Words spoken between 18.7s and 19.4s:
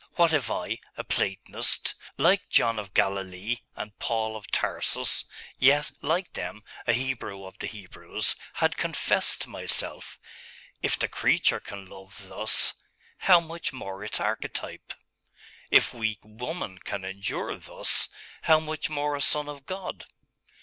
more a